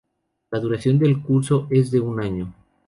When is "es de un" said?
1.69-2.19